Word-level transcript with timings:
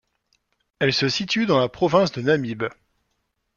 Elle 0.79 0.93
se 0.93 1.07
situe 1.09 1.45
dans 1.45 1.59
la 1.59 1.69
province 1.69 2.11
de 2.11 2.23
Namibe. 2.23 2.63